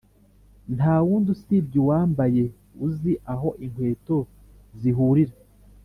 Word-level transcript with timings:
ntawundi 0.75 1.27
usibye 1.35 1.77
uwambaye 1.83 2.43
uzi 2.85 3.13
aho 3.33 3.49
inkweto 3.65 4.17
zihurira 4.79 5.35